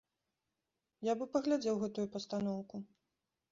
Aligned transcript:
Я 1.11 1.17
бы 1.19 1.27
паглядзеў 1.37 1.75
гэтую 1.85 2.07
пастаноўку. 2.19 2.85